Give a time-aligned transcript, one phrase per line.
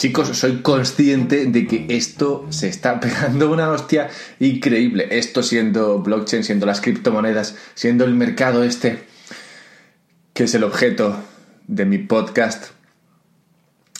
[0.00, 5.08] chicos, soy consciente de que esto se está pegando una hostia increíble.
[5.10, 9.00] Esto siendo blockchain, siendo las criptomonedas, siendo el mercado este,
[10.32, 11.22] que es el objeto
[11.66, 12.68] de mi podcast.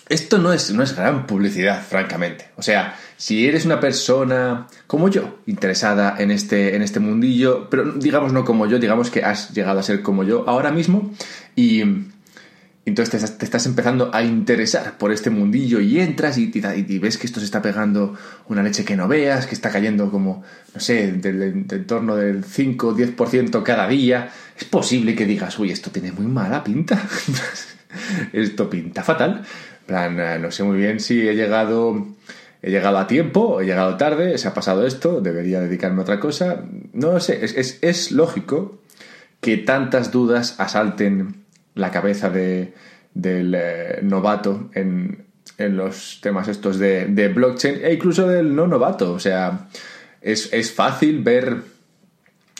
[0.08, 2.48] Esto no es, no es gran publicidad, francamente.
[2.56, 7.92] O sea, si eres una persona como yo, interesada en este, en este mundillo, pero
[7.92, 11.12] digamos no como yo, digamos que has llegado a ser como yo ahora mismo
[11.54, 11.82] y
[12.86, 16.46] entonces te, estás empezando a interesar por este mundillo y entras y,
[16.98, 18.16] ves que esto se está pegando
[18.48, 20.42] una leche que no veas, que está cayendo como,
[20.74, 24.30] no sé, del, del torno del 5 o 10% cada día.
[24.58, 27.00] Es posible que digas, uy, esto tiene muy mala pinta.
[28.32, 29.42] esto pinta fatal.
[29.86, 32.06] plan, eh, no sé muy bien si he llegado
[32.62, 36.20] he llegado a tiempo, he llegado tarde, se ha pasado esto, debería dedicarme a otra
[36.20, 36.64] cosa.
[36.92, 38.78] No lo sé, es, es, lógico
[39.40, 42.74] que tantas dudas asalten la cabeza de,
[43.14, 45.26] del eh, novato en,
[45.58, 49.12] en, los temas estos de, de, blockchain e incluso del no novato.
[49.12, 49.68] O sea,
[50.20, 51.62] es, es fácil ver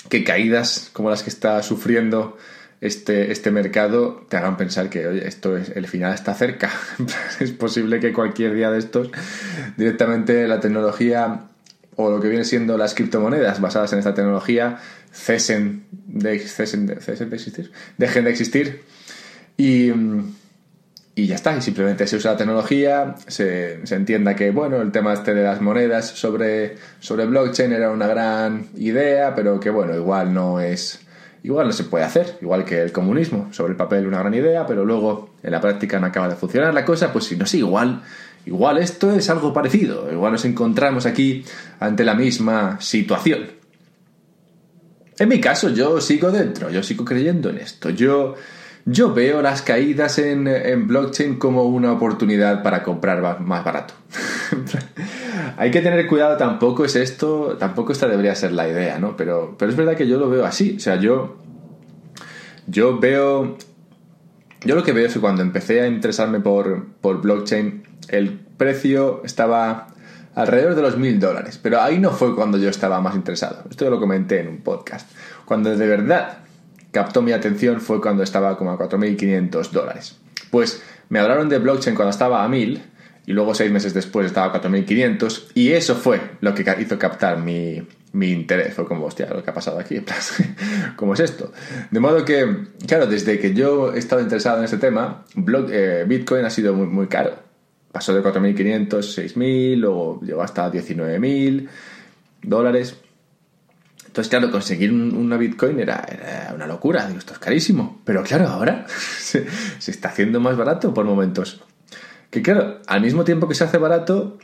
[0.08, 2.36] que caídas como las que está sufriendo
[2.80, 6.70] este, este mercado te hagan pensar que, oye, esto es, el final está cerca.
[7.40, 9.10] es posible que cualquier día de estos
[9.76, 11.44] directamente la tecnología
[11.96, 14.78] o lo que viene siendo las criptomonedas basadas en esta tecnología
[15.12, 16.94] cesen de, cesen de,
[17.34, 18.82] existir, dejen de existir
[19.60, 19.92] y,
[21.14, 24.90] y ya está, y simplemente se usa la tecnología, se, se, entienda que, bueno, el
[24.90, 29.94] tema este de las monedas sobre, sobre blockchain era una gran idea, pero que, bueno,
[29.94, 31.00] igual no es
[31.42, 34.66] igual no se puede hacer, igual que el comunismo, sobre el papel una gran idea,
[34.66, 37.58] pero luego en la práctica no acaba de funcionar la cosa, pues si no sé,
[37.58, 38.02] igual,
[38.46, 41.44] igual esto es algo parecido, igual nos encontramos aquí
[41.78, 43.46] ante la misma situación.
[45.18, 48.36] En mi caso, yo sigo dentro, yo sigo creyendo en esto, yo,
[48.86, 53.94] yo veo las caídas en, en blockchain como una oportunidad para comprar más barato.
[55.56, 59.16] Hay que tener cuidado, tampoco es esto, tampoco esta debería ser la idea, ¿no?
[59.16, 61.36] Pero, pero es verdad que yo lo veo así, o sea, yo,
[62.66, 63.58] yo veo,
[64.64, 69.22] yo lo que veo es que cuando empecé a interesarme por, por blockchain, el precio
[69.24, 69.88] estaba
[70.34, 73.88] alrededor de los mil dólares, pero ahí no fue cuando yo estaba más interesado, esto
[73.90, 75.10] lo comenté en un podcast,
[75.44, 76.38] cuando de verdad
[76.92, 80.16] captó mi atención fue cuando estaba como a 4.500 dólares.
[80.50, 82.82] Pues me hablaron de blockchain cuando estaba a 1000
[83.26, 87.38] y luego seis meses después estaba a 4.500 y eso fue lo que hizo captar
[87.38, 88.74] mi, interés.
[88.74, 90.02] Fue como, hostia, lo que ha pasado aquí,
[90.96, 91.52] ¿cómo es esto?
[91.90, 95.24] De modo que, claro, desde que yo he estado interesado en este tema,
[95.70, 97.34] eh, Bitcoin ha sido muy, muy caro.
[97.92, 101.68] Pasó de 4.500, 6.000, luego llegó hasta 19.000
[102.42, 102.96] dólares.
[104.20, 107.06] Entonces, claro, conseguir una Bitcoin era, una locura.
[107.06, 108.02] Digo, esto es carísimo.
[108.04, 108.84] Pero claro, ahora
[109.18, 109.46] se
[109.86, 111.62] está haciendo más barato por momentos.
[112.28, 114.36] Que claro, al mismo tiempo que se hace barato,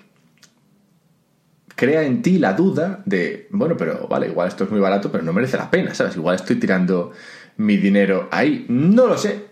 [1.74, 5.22] crea en ti la duda de, bueno, pero vale, igual esto es muy barato, pero
[5.22, 6.16] no merece la pena, ¿sabes?
[6.16, 7.12] Igual estoy tirando
[7.58, 8.64] mi dinero ahí.
[8.70, 9.48] No lo sé.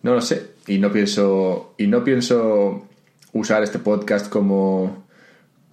[0.00, 0.52] No lo sé.
[0.66, 1.74] Y no pienso.
[1.76, 2.88] Y no pienso
[3.34, 5.03] usar este podcast como.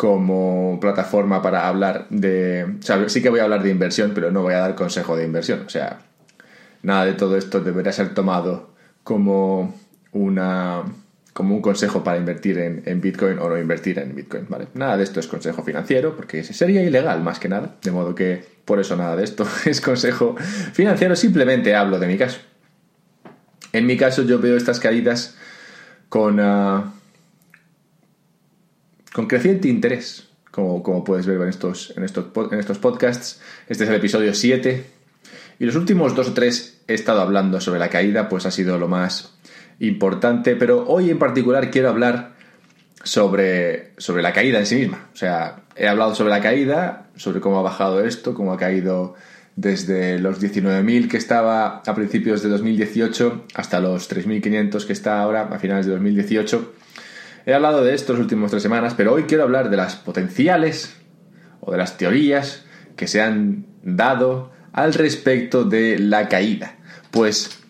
[0.01, 2.65] Como plataforma para hablar de.
[2.79, 5.15] O sea, sí que voy a hablar de inversión, pero no voy a dar consejo
[5.15, 5.61] de inversión.
[5.67, 5.99] O sea,
[6.81, 8.71] nada de todo esto debería ser tomado
[9.03, 9.75] como
[10.11, 10.81] una
[11.33, 14.47] como un consejo para invertir en, Bitcoin o no invertir en Bitcoin.
[14.73, 18.43] Nada de esto es consejo financiero, porque sería ilegal más que nada, de modo que
[18.65, 20.35] por eso nada de esto es consejo
[20.73, 22.39] financiero, simplemente hablo de mi caso.
[23.71, 25.35] En mi caso yo veo estas caídas
[26.09, 26.91] con, ah,
[29.13, 33.41] con creciente interés, como, puedes ver en estos, en, estos, en estos podcasts.
[33.67, 34.85] Este es el episodio 7.
[35.59, 38.77] Y los últimos dos o tres he estado hablando sobre la caída, pues ha sido
[38.77, 39.33] lo más
[39.79, 42.33] importante, pero hoy en particular quiero hablar
[43.03, 45.09] sobre, sobre la caída en sí misma.
[45.13, 49.15] O sea, he hablado sobre la caída, sobre cómo ha bajado esto, cómo ha caído
[49.55, 55.49] desde los 19.000 que estaba a principios de 2018 hasta los 3.500 que está ahora
[55.51, 56.73] a finales de 2018.
[57.45, 60.95] He hablado de esto las últimas tres semanas, pero hoy quiero hablar de las potenciales
[61.59, 62.65] o de las teorías
[62.95, 66.75] que se han dado al respecto de la caída.
[67.09, 67.61] Pues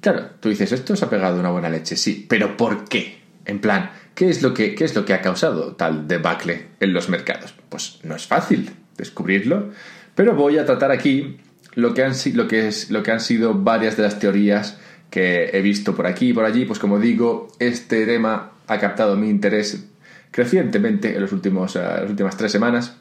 [0.00, 3.20] Claro, tú dices, esto se ha pegado una buena leche, sí, pero ¿por qué?
[3.44, 6.94] En plan, ¿qué es lo que, qué es lo que ha causado tal debacle en
[6.94, 7.54] los mercados?
[7.68, 9.70] Pues no es fácil descubrirlo,
[10.14, 11.36] pero voy a tratar aquí
[11.74, 14.78] lo que han, lo que es, lo que han sido varias de las teorías
[15.10, 16.64] que he visto por aquí y por allí.
[16.64, 19.84] Pues como digo, este tema ha captado mi interés
[20.30, 22.96] crecientemente en los últimos, eh, las últimas tres semanas,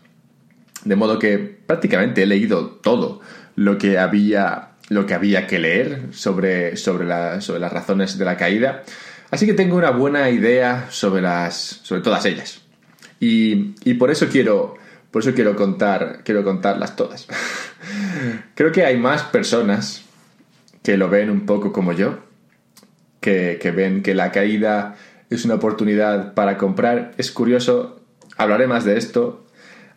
[0.83, 3.21] de modo que prácticamente he leído todo
[3.55, 8.35] lo que había lo que había que leer sobre, sobre, sobre las razones de la
[8.37, 8.83] caída.
[9.31, 11.81] Así que tengo una buena idea sobre las.
[11.83, 12.61] sobre todas ellas.
[13.19, 14.75] Y, y por eso quiero.
[15.11, 16.21] Por eso quiero contar.
[16.23, 17.27] Quiero contarlas todas.
[18.55, 20.03] Creo que hay más personas
[20.81, 22.19] que lo ven un poco como yo.
[23.21, 24.95] Que, que ven que la caída
[25.29, 27.13] es una oportunidad para comprar.
[27.17, 27.99] Es curioso,
[28.37, 29.45] hablaré más de esto.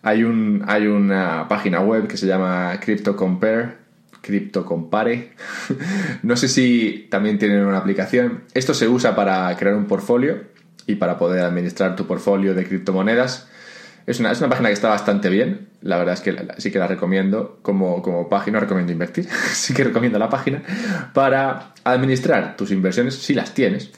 [0.02, 3.82] Hay, un, hay una página web que se llama Crypto Compare.
[4.20, 5.32] Crypto Compare.
[6.22, 8.44] no sé si también tienen una aplicación.
[8.54, 10.44] Esto se usa para crear un portfolio
[10.86, 13.48] y para poder administrar tu portfolio de criptomonedas.
[14.04, 15.68] Es una, es una página que está bastante bien.
[15.80, 18.56] La verdad es que sí que la recomiendo como, como página.
[18.56, 19.28] No recomiendo invertir.
[19.52, 20.62] sí que recomiendo la página
[21.14, 23.92] para administrar tus inversiones si las tienes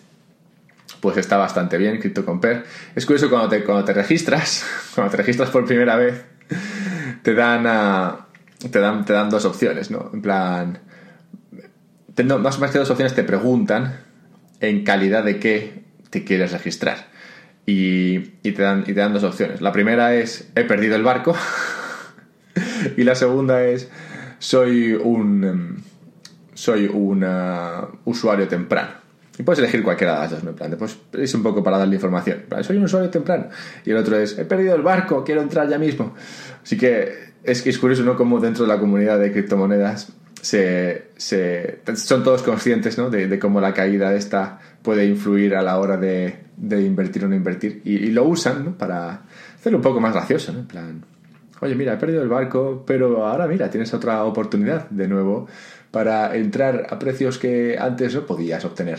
[1.04, 2.62] pues está bastante bien, CryptoCompare.
[2.94, 4.64] Es curioso cuando te, cuando te registras,
[4.94, 6.24] cuando te registras por primera vez,
[7.20, 8.26] te dan, ah,
[8.70, 10.10] te dan, te dan dos opciones, ¿no?
[10.14, 10.78] En plan,
[12.38, 14.00] más, más que dos opciones te preguntan
[14.60, 17.08] en calidad de qué te quieres registrar.
[17.66, 19.60] Y, te dan, y te dan dos opciones.
[19.60, 21.36] La primera es, he perdido el barco.
[22.96, 23.90] y la segunda es,
[24.38, 25.76] soy un, em,
[26.54, 29.03] soy un ah, usuario temprano.
[29.38, 30.50] Y puedes elegir cualquiera de las dos, ¿no?
[30.50, 32.44] En plan, pues es un poco para darle información.
[32.62, 33.48] soy un usuario temprano.
[33.84, 36.14] Y el otro es, he perdido el barco, quiero entrar ya mismo.
[36.62, 38.16] Así que es que es curioso, ¿no?
[38.16, 43.10] Como dentro de la comunidad de criptomonedas se, se son todos conscientes, ¿no?
[43.10, 47.34] De, cómo la caída esta puede influir a la hora de, de invertir o no
[47.34, 47.82] invertir.
[47.84, 48.78] Y, lo usan, ¿no?
[48.78, 49.22] Para
[49.56, 50.60] hacerlo un poco más gracioso, ¿no?
[50.60, 51.04] En plan,
[51.60, 55.48] oye, mira, he perdido el barco, pero ahora mira, tienes otra oportunidad de nuevo
[55.94, 58.98] para entrar a precios que antes no podías obtener.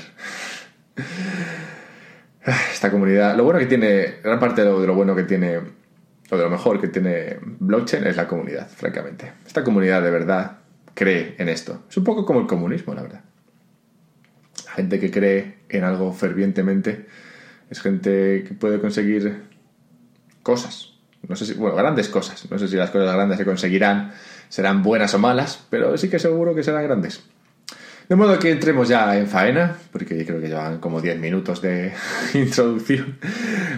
[2.74, 6.44] Esta comunidad, lo bueno que tiene, gran parte de lo, bueno que tiene, o de
[6.44, 9.34] lo mejor que tiene blockchain es la comunidad, francamente.
[9.46, 10.60] Esta comunidad de verdad
[10.94, 11.84] cree en esto.
[11.90, 13.26] Es un poco como el comunismo, la verdad.
[14.74, 17.08] gente que cree en algo fervientemente
[17.70, 19.44] es gente que puede conseguir
[20.44, 20.95] cosas.
[21.28, 22.50] No sé si, bueno, grandes cosas.
[22.50, 24.14] No sé si las cosas grandes se conseguirán
[24.50, 27.24] serán buenas o malas, pero sí que seguro que serán grandes.
[28.08, 31.92] De modo que entremos ya en faena, porque creo que llevan como 10 minutos de
[32.36, 33.18] introducción,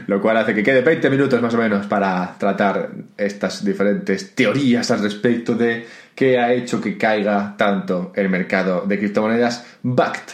[0.07, 4.91] lo cual hace que quede 20 minutos más o menos para tratar estas diferentes teorías
[4.91, 10.31] al respecto de qué ha hecho que caiga tanto el mercado de criptomonedas BACT.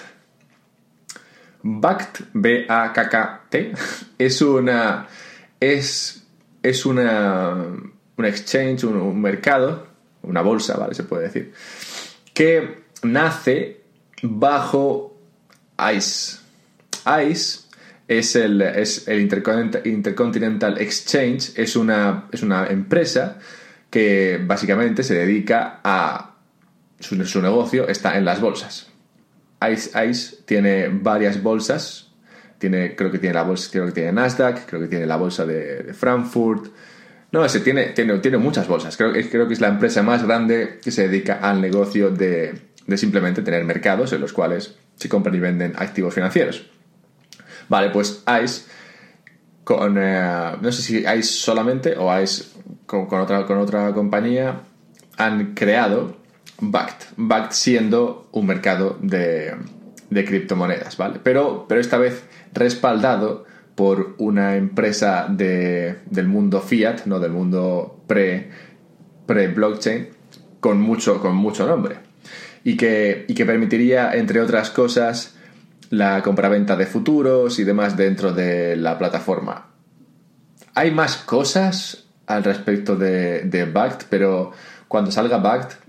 [1.62, 3.74] BACT, B-A-K-K-T,
[4.18, 5.08] es una.
[5.60, 6.23] es.
[6.64, 7.54] Es una.
[8.16, 9.94] un exchange, un mercado
[10.24, 10.96] una bolsa, ¿vale?
[10.96, 11.54] Se puede decir,
[12.34, 13.82] que nace
[14.24, 15.18] bajo
[15.78, 16.40] ICE.
[17.06, 17.60] ICE
[18.08, 23.40] es el, es el Intercontinental Exchange, es una, es una empresa
[23.90, 26.30] que básicamente se dedica a...
[27.00, 28.88] Su, negocio está en las bolsas.
[29.62, 32.13] ICE, ICE tiene varias bolsas,
[32.70, 35.46] tiene, creo que tiene la bolsa, creo que tiene Nasdaq, creo que tiene la bolsa
[35.46, 36.72] de Frankfurt,
[37.34, 38.96] no, ese tiene, tiene, tiene muchas bolsas.
[38.96, 42.54] Creo, creo que es la empresa más grande que se dedica al negocio de,
[42.96, 46.70] simplemente tener mercados en los cuales se compran y venden activos financieros.
[47.68, 48.66] Vale, pues ICE,
[49.64, 52.46] con, eh, no sé si ICE solamente o ICE
[52.86, 54.62] con, otra, con otra compañía,
[55.18, 56.16] han creado
[56.60, 57.14] BACT.
[57.18, 59.56] BACT siendo un mercado de,
[60.14, 61.20] de criptomonedas, ¿vale?
[61.22, 68.04] Pero, pero esta vez respaldado por una empresa de, del mundo fiat, no del mundo
[68.08, 68.50] pre,
[69.28, 70.10] blockchain
[70.60, 71.98] con mucho, con mucho nombre.
[72.64, 75.36] Y que, y que permitiría, entre otras cosas,
[75.90, 79.68] la compraventa de futuros y demás dentro de la plataforma.
[80.76, 84.52] Hay más cosas al respecto de, de BACT, pero
[84.88, 85.83] cuando salga BACT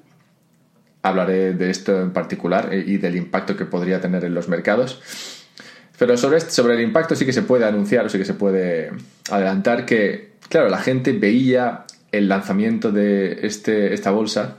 [1.04, 5.02] hablaré de esto en particular y del impacto que podría tener en los mercados.
[5.98, 8.32] Pero sobre, este, sobre el impacto sí que se puede anunciar o sí que se
[8.32, 8.90] puede
[9.30, 14.56] adelantar que, claro, la gente veía el lanzamiento de este, esta bolsa,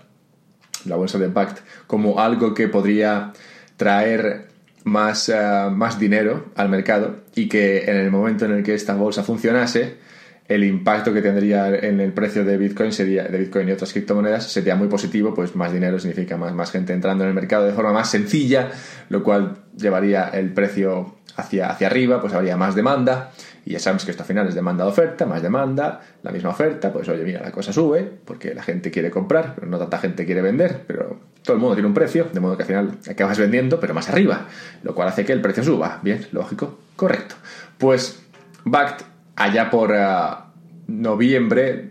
[0.85, 3.33] la bolsa de Impact, como algo que podría
[3.75, 4.47] traer
[4.83, 8.93] más, eh, más dinero al mercado y que en el momento en el que esta
[8.93, 9.95] bolsa funcionase,
[10.47, 14.51] el impacto que tendría en el precio de Bitcoin sería de Bitcoin y otras criptomonedas
[14.51, 17.73] sería muy positivo, pues más dinero significa más, más gente entrando en el mercado de
[17.73, 18.69] forma más sencilla,
[19.09, 23.31] lo cual llevaría el precio hacia, hacia arriba, pues habría más demanda.
[23.65, 26.51] Y ya sabemos que esto al final es demanda de oferta, más demanda, la misma
[26.51, 29.97] oferta, pues oye, mira, la cosa sube porque la gente quiere comprar, pero no tanta
[29.97, 32.91] gente quiere vender, pero todo el mundo tiene un precio, de modo que al final
[33.09, 34.47] acabas vendiendo, pero más arriba,
[34.83, 35.99] lo cual hace que el precio suba.
[36.03, 37.33] Bien, lógico, correcto.
[37.79, 38.23] Pues
[38.65, 40.05] BACT, allá por eh,
[40.87, 41.89] noviembre,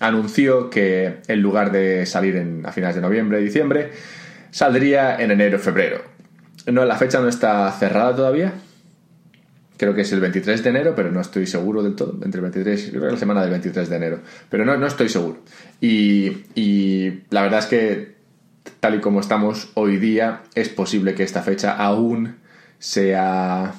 [0.00, 3.92] anunció que en lugar de salir en, a finales de noviembre, diciembre,
[4.50, 6.16] saldría en enero, febrero
[6.72, 8.54] no, la fecha no está cerrada todavía,
[9.78, 12.14] Creo que es el 23 de enero, pero no estoy seguro del todo.
[12.24, 14.20] Entre el 23, creo que la semana del 23 de enero.
[14.48, 15.42] Pero no, no estoy seguro.
[15.82, 18.14] Y, y la verdad es que,
[18.80, 22.36] tal y como estamos hoy día, es posible que esta fecha aún
[22.78, 23.74] sea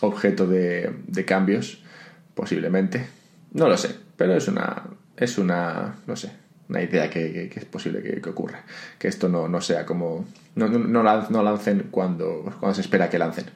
[0.00, 1.81] objeto de cambios.
[2.34, 3.06] Posiblemente.
[3.52, 3.94] No lo sé.
[4.16, 4.84] Pero es una.
[5.16, 5.96] Es una.
[6.06, 6.30] No sé.
[6.68, 8.64] Una idea que, que, es posible que, ocurra.
[8.98, 10.24] Que esto no, no sea como.
[10.54, 13.46] No, no, no lancen cuando, cuando se espera que lancen.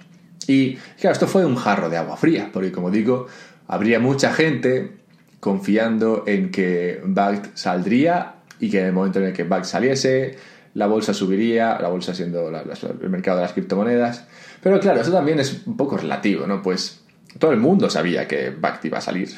[0.47, 3.27] Y claro, esto fue un jarro de agua fría, porque como digo,
[3.67, 4.93] habría mucha gente
[5.41, 10.39] confiando en que BACT saldría y que en el momento en el que BACT saliese,
[10.75, 14.27] la bolsa subiría, la bolsa siendo el mercado de las criptomonedas.
[14.63, 16.63] Pero claro, eso también es un poco relativo, ¿no?
[16.63, 17.03] Pues
[17.39, 19.31] todo el mundo sabía que BACT iba a salir,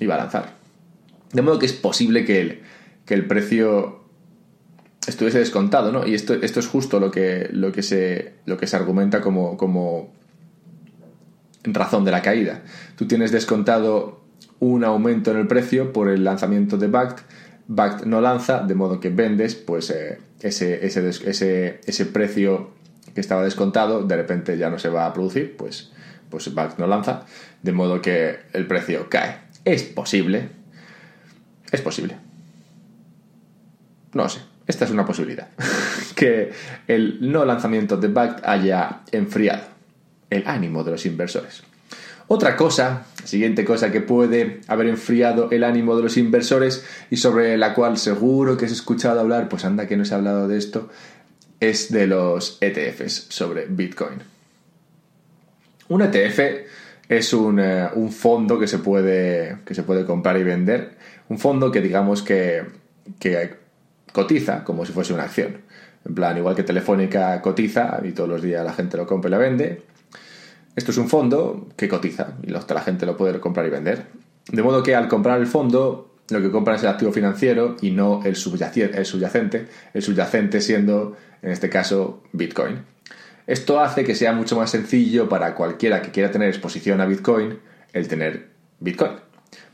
[0.00, 0.54] iba a lanzar.
[1.32, 2.62] De modo que es posible que el,
[3.04, 4.00] que el precio
[5.06, 6.06] estuviese descontado, ¿no?
[6.06, 9.56] Y esto, esto es justo lo que, lo que, se, lo que se argumenta como,
[9.56, 10.12] como
[11.64, 12.62] razón de la caída.
[12.96, 14.20] Tú tienes descontado
[14.58, 17.20] un aumento en el precio por el lanzamiento de BACT,
[17.66, 22.70] BACT no lanza, de modo que vendes pues eh, ese, ese, ese, ese, precio
[23.14, 25.92] que estaba descontado, de repente ya no se va a producir, pues,
[26.30, 27.24] pues BACT no lanza,
[27.62, 29.36] de modo que el precio cae.
[29.64, 30.48] Es posible,
[31.70, 32.16] es posible.
[34.14, 35.48] No sé, esta es una posibilidad.
[36.14, 36.52] que
[36.86, 39.64] el no lanzamiento de BACT haya enfriado
[40.30, 41.62] el ánimo de los inversores.
[42.28, 47.58] Otra cosa, siguiente cosa que puede haber enfriado el ánimo de los inversores y sobre
[47.58, 50.56] la cual seguro que has escuchado hablar, pues anda que no se ha hablado de
[50.56, 50.88] esto,
[51.58, 54.22] es de los ETFs sobre Bitcoin.
[55.90, 56.38] Un ETF
[57.08, 57.60] es un,
[58.12, 60.92] fondo que se, puede, que se puede comprar y vender.
[61.28, 62.64] Un fondo que digamos que,
[64.12, 65.62] cotiza como si fuese una acción.
[66.06, 69.32] En plan, igual que Telefónica cotiza y todos los días la gente lo compra y
[69.32, 69.82] la vende,
[70.76, 74.06] esto es un fondo que cotiza y la gente lo puede comprar y vender.
[74.46, 77.90] De modo que al comprar el fondo, lo que compran es el activo financiero y
[77.90, 78.96] no el subyacente,
[79.92, 82.78] el subyacente siendo, en este caso, Bitcoin.
[83.50, 87.58] Esto hace que sea mucho más sencillo para cualquiera que quiera tener exposición a Bitcoin
[87.92, 88.46] el tener
[88.78, 89.12] Bitcoin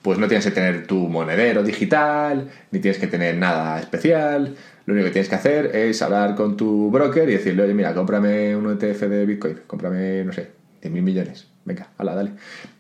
[0.06, 4.54] pues no tienes que tener tu monedero digital, ni tienes que tener nada especial.
[4.84, 7.92] Lo único que tienes que hacer es hablar con tu broker y decirle, oye, mira,
[7.92, 10.48] cómprame un ETF de Bitcoin, cómprame, no sé,
[10.80, 11.48] 10 mil millones.
[11.64, 12.30] Venga, hala, dale.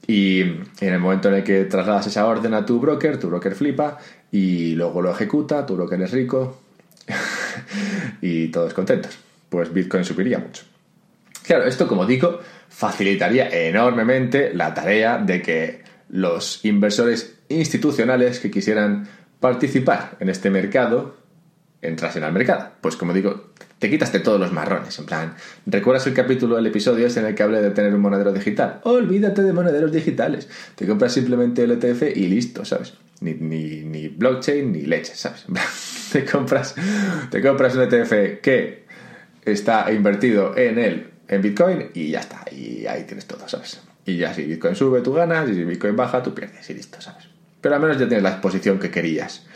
[0.06, 3.56] Y en el momento en el que trasladas esa orden a tu broker, tu broker
[3.56, 3.98] flipa
[4.30, 6.60] y luego lo ejecuta, tu broker es rico
[8.22, 9.18] y todos contentos.
[9.48, 10.62] Pues Bitcoin subiría mucho.
[11.46, 19.08] Claro, esto, como digo, facilitaría enormemente la tarea de que los inversores institucionales que quisieran
[19.40, 21.16] participar en este mercado
[21.82, 22.70] entrasen al mercado.
[22.80, 24.98] Pues como digo, te quitaste todos los marrones.
[24.98, 25.34] En plan,
[25.66, 28.80] ¿recuerdas el capítulo del episodio en el que hablé de tener un monedero digital?
[28.82, 30.48] Olvídate de monederos digitales.
[30.74, 32.94] Te compras simplemente el ETF y listo, ¿sabes?
[33.20, 35.46] Ni, ni, ni blockchain ni leche, ¿sabes?
[36.12, 36.74] te, compras,
[37.30, 38.84] te compras un ETF que
[39.44, 42.44] está invertido en él, en Bitcoin, y ya está.
[42.50, 43.80] Y ahí tienes todo, ¿sabes?
[44.04, 47.00] Y ya si Bitcoin sube, tú ganas, y si Bitcoin baja, tú pierdes, y listo,
[47.00, 47.24] ¿sabes?
[47.60, 49.46] Pero al menos ya tienes la exposición que querías.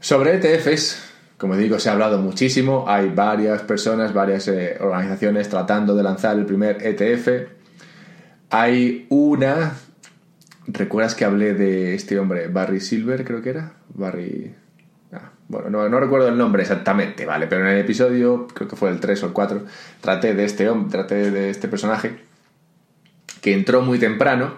[0.00, 1.12] Sobre ETFs,
[1.42, 2.84] como digo, se ha hablado muchísimo.
[2.86, 7.48] Hay varias personas, varias eh, organizaciones tratando de lanzar el primer ETF.
[8.50, 9.72] Hay una.
[10.68, 13.72] ¿Recuerdas que hablé de este hombre, Barry Silver, creo que era?
[13.88, 14.54] Barry.
[15.52, 17.46] Bueno, no, recuerdo el nombre exactamente, ¿vale?
[17.46, 19.66] Pero en el episodio, creo que fue el 3 o el 4,
[20.00, 22.12] traté de este hombre, traté de este personaje
[23.42, 24.54] que entró muy temprano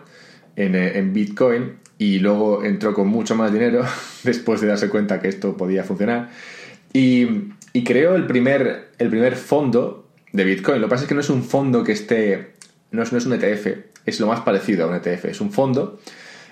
[0.54, 3.84] en, eh, en Bitcoin y luego entró con mucho más dinero
[4.22, 6.30] después de darse cuenta que esto podía funcionar.
[6.92, 7.26] Y,
[7.72, 10.80] y, creó el primer, el primer fondo de Bitcoin.
[10.80, 12.52] Lo que pasa es que no es un fondo que esté.
[12.92, 13.66] No es, no es un ETF,
[14.06, 15.24] es lo más parecido a un ETF.
[15.24, 15.98] Es un fondo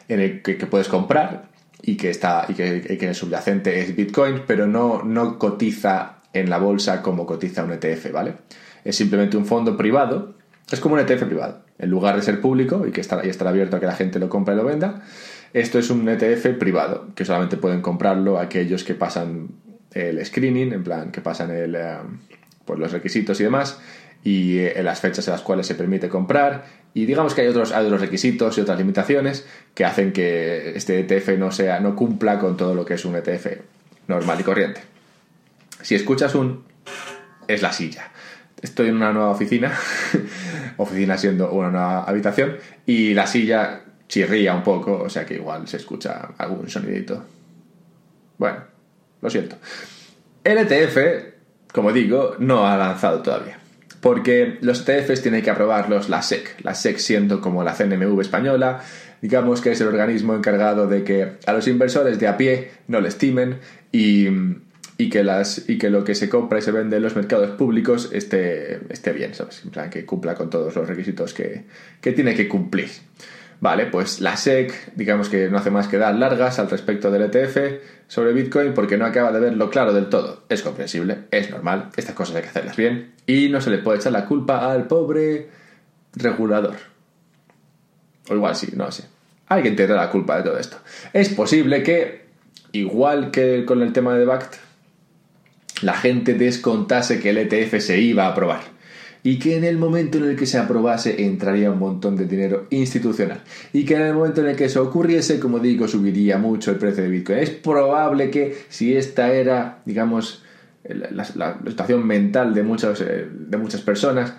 [0.09, 1.52] en el que puedes comprar
[1.83, 6.49] y que, está, y que, y el subyacente es Bitcoin, pero no, no cotiza en
[6.49, 8.35] la bolsa como cotiza un ETF, ¿vale?
[8.85, 10.35] Es simplemente un fondo privado.
[10.71, 13.47] Es como un ETF privado en lugar de ser público y que estar, y estar
[13.49, 15.03] abierto a que la gente lo compre y lo venda,
[15.53, 19.49] esto es un ETF privado, que solamente pueden comprarlo aquellos que pasan
[19.93, 21.97] el screening, en plan, que pasan el, eh,
[22.65, 23.81] pues los requisitos y demás,
[24.23, 26.65] y eh, las fechas en las cuales se permite comprar.
[26.95, 31.01] Y digamos que hay otros, hay otros requisitos y otras limitaciones que hacen que este
[31.01, 33.47] ETF no, sea, no cumpla con todo lo que es un ETF
[34.09, 34.83] normal y corriente.
[35.81, 36.65] Si escuchas un...
[37.49, 38.13] es la silla
[38.63, 39.77] estoy en una nueva oficina,
[40.79, 42.57] oficina siendo una nueva habitación,
[42.87, 47.25] y la silla chirría un poco, o sea que igual se escucha algún sonidito.
[48.39, 48.59] Bueno,
[49.21, 49.57] lo siento.
[50.45, 53.59] El ETF, como digo, no ha lanzado todavía.
[54.03, 58.83] Porque los ETFs tienen que aprobarlos la SEC, la SEC siendo como la CNMV española,
[59.23, 63.01] digamos que es el organismo encargado de que a los inversores de a pie no
[63.01, 63.61] les timen
[63.93, 64.27] y,
[65.09, 68.11] que, las, y que lo que se compra y se vende en los mercados públicos
[68.13, 69.63] esté, esté bien, ¿sabes?
[69.65, 71.63] En plan, que cumpla con todos los requisitos que,
[72.01, 72.89] que tiene que cumplir.
[73.63, 77.31] Vale, pues la SEC, digamos que no hace más que dar largas al respecto del
[77.31, 80.43] ETF sobre Bitcoin porque no acaba de verlo claro del todo.
[80.49, 83.99] Es comprensible, es normal, estas cosas hay que hacerlas bien y no se le puede
[83.99, 85.49] echar la culpa al pobre
[86.15, 86.75] regulador.
[88.29, 89.05] O igual sí, no sé.
[89.47, 90.79] Alguien tendrá la culpa de todo esto.
[91.13, 92.25] Es posible que,
[92.73, 94.57] igual que con el tema de BACT,
[95.83, 98.72] la gente descontase que el ETF se iba a aprobar
[99.25, 102.67] y que en el momento en el que se aprobase entraría un montón de dinero
[102.71, 106.73] institucional y que en el momento en el que eso ocurriese, como digo, subiría mucho
[106.73, 107.39] el precio de Bitcoin.
[107.39, 110.43] Es probable que si esta era, digamos,
[110.85, 114.35] la, situación mental de muchas, eh, de muchas personas,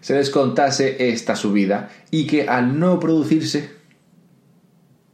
[0.00, 3.70] se descontase esta subida y que al no producirse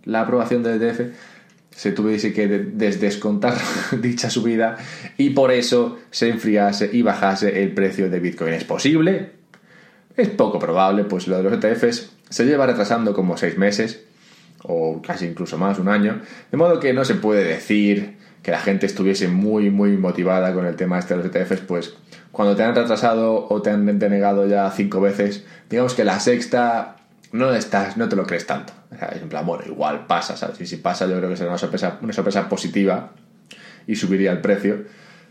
[0.05, 1.01] la aprobación del ETF,
[1.75, 3.55] se tuviese que desdescontar
[4.01, 4.77] dicha subida
[5.17, 8.55] y por eso se enfriase y bajase el precio de Bitcoin.
[8.55, 9.33] ¿Es posible?
[10.17, 14.05] Es poco probable, pues lo de los ETFs se lleva retrasando como seis meses
[14.65, 18.61] o casi incluso más, un año, de modo que no se puede decir que la
[18.61, 21.95] gente estuviese muy, muy motivada con el tema este de los ETFs, pues
[22.31, 26.97] cuando te han retrasado o te han denegado ya cinco veces, digamos que la sexta
[27.33, 28.73] no estás, no te lo crees tanto.
[29.01, 30.61] En plan, bueno, igual pasa, ¿sabes?
[30.61, 33.13] Y si pasa, yo creo que será una sorpresa, una sorpresa positiva
[33.87, 34.85] y subiría el precio.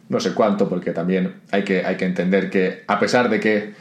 [0.10, 3.74] No sé cuánto, porque también hay que, hay que entender que, a pesar de que,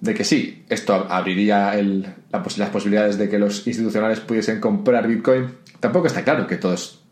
[0.00, 5.54] de que sí, esto abriría el, las posibilidades de que los institucionales pudiesen comprar Bitcoin,
[5.80, 7.02] tampoco está claro que todos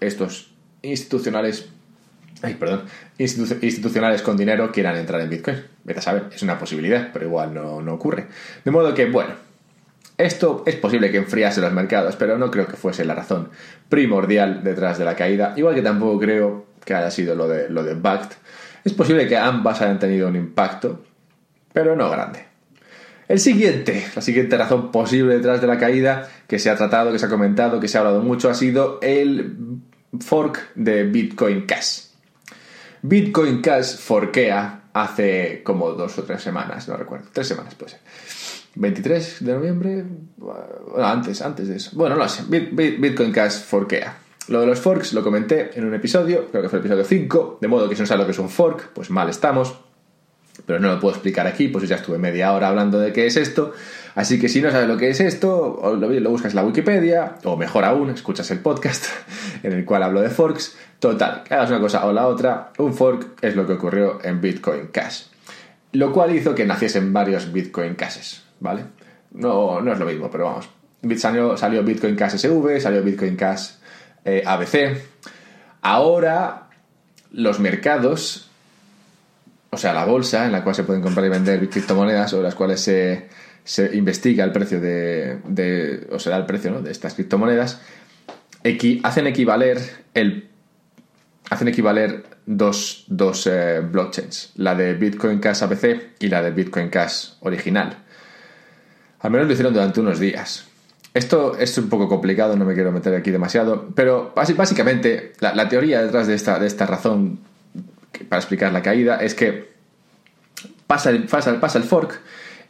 [0.00, 1.68] estos institucionales
[2.42, 2.82] ay, perdón,
[3.18, 5.62] institucionales con dinero quieran entrar en Bitcoin.
[5.84, 8.26] Vete a saber, es una posibilidad, pero igual no, no ocurre.
[8.64, 9.34] De modo que, bueno,
[10.22, 13.50] esto es posible que enfriase los mercados, pero no creo que fuese la razón
[13.88, 17.82] primordial detrás de la caída, igual que tampoco creo que haya sido lo de, lo
[17.82, 18.32] de BACT.
[18.84, 21.04] Es posible que ambas hayan tenido un impacto,
[21.72, 22.44] pero no grande.
[23.28, 27.18] El siguiente, la siguiente razón posible detrás de la caída que se ha tratado, que
[27.18, 29.56] se ha comentado, que se ha hablado mucho, ha sido el
[30.20, 32.06] fork de Bitcoin Cash.
[33.02, 38.00] Bitcoin Cash forquea hace como dos o tres semanas, no recuerdo, tres semanas puede ser
[38.74, 40.04] 23 de noviembre,
[40.36, 41.90] bueno, antes, antes de eso.
[41.94, 44.18] Bueno, no sé, Bitcoin Cash forkea.
[44.48, 47.58] Lo de los forks lo comenté en un episodio, creo que fue el episodio 5,
[47.60, 49.74] de modo que si no sabes lo que es un fork, pues mal estamos.
[50.66, 53.36] Pero no lo puedo explicar aquí, pues ya estuve media hora hablando de qué es
[53.36, 53.72] esto.
[54.14, 57.36] Así que si no sabes lo que es esto, lo, lo buscas en la Wikipedia,
[57.44, 59.06] o mejor aún, escuchas el podcast
[59.62, 60.76] en el cual hablo de forks.
[60.98, 64.40] Total, que hagas una cosa o la otra, un fork es lo que ocurrió en
[64.40, 65.24] Bitcoin Cash.
[65.92, 68.42] Lo cual hizo que naciesen varios Bitcoin Cashes.
[68.62, 68.84] ¿Vale?
[69.32, 70.68] No, no es lo mismo, pero vamos.
[71.18, 73.72] Salió, salió Bitcoin Cash SV, salió Bitcoin Cash
[74.24, 74.96] eh, ABC.
[75.82, 76.68] Ahora
[77.32, 78.48] los mercados,
[79.70, 82.54] o sea, la bolsa en la cual se pueden comprar y vender criptomonedas o las
[82.54, 83.28] cuales se,
[83.64, 87.80] se investiga el precio de, de, o sea, el precio de estas criptomonedas,
[89.02, 89.78] hacen equivaler
[90.14, 90.48] el
[91.50, 96.88] hacen equivaler dos, dos eh, blockchains, la de Bitcoin Cash ABC y la de Bitcoin
[96.88, 97.98] Cash original.
[99.22, 100.66] Al menos lo hicieron durante unos días.
[101.14, 106.02] Esto es un poco complicado, no me quiero meter aquí demasiado, pero básicamente la, teoría
[106.02, 107.38] detrás de esta, de esta razón
[108.28, 109.72] para explicar la caída es que
[110.86, 112.20] pasa el, pasa, pasa el fork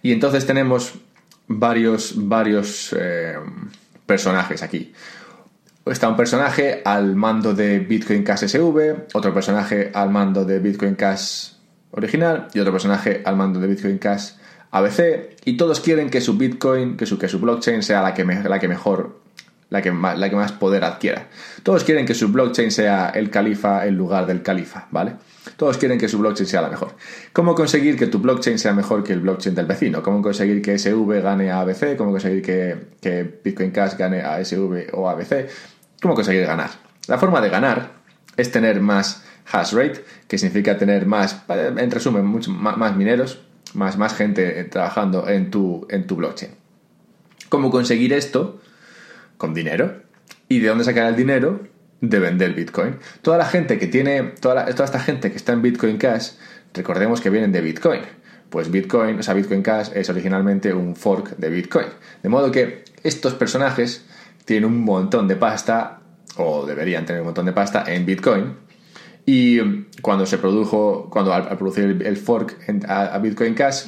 [0.02, 0.94] y entonces tenemos
[1.46, 3.36] varios, varios eh,
[4.06, 4.92] personajes aquí.
[5.86, 10.96] Está un personaje al mando de Bitcoin Cash SV, otro personaje al mando de Bitcoin
[10.96, 11.52] Cash
[11.92, 14.32] original y otro personaje al mando de Bitcoin Cash
[14.72, 18.24] ABC y todos quieren que su Bitcoin, que su, que su blockchain sea la que,
[18.24, 19.20] la que mejor,
[19.68, 21.28] la que, más, la que más poder adquiera.
[21.62, 25.12] Todos quieren que su blockchain sea el califa en lugar del califa, ¿vale?
[25.56, 26.94] Todos quieren que su blockchain sea la mejor.
[27.34, 30.02] ¿Cómo conseguir que tu blockchain sea mejor que el blockchain del vecino?
[30.02, 31.96] ¿Cómo conseguir que SV gane a ABC?
[31.96, 35.48] ¿Cómo conseguir que, que Bitcoin Cash gane a SV o ABC?
[36.00, 36.70] ¿Cómo conseguir ganar?
[37.08, 37.90] La forma de ganar
[38.36, 43.40] es tener más hash rate, que significa tener más, en resumen, mucho, más mineros,
[43.74, 46.52] más, más gente trabajando en tu, en tu blockchain.
[47.48, 48.60] ¿Cómo conseguir esto?
[49.36, 50.02] Con dinero.
[50.48, 51.60] ¿Y de dónde sacar el dinero?
[52.00, 52.96] De vender Bitcoin.
[53.20, 56.32] Toda la gente que tiene, toda, toda esta gente que está en Bitcoin Cash,
[56.74, 58.00] recordemos que vienen de Bitcoin.
[58.50, 61.86] Pues Bitcoin, o sea, Bitcoin Cash es originalmente un fork de Bitcoin.
[62.22, 64.04] De modo que estos personajes
[64.44, 66.00] tienen un montón de pasta,
[66.36, 68.56] o deberían tener un montón de pasta en Bitcoin,
[69.24, 69.60] Y
[70.00, 72.56] cuando se produjo, cuando al, producir el, fork
[72.88, 73.86] a, Bitcoin Cash,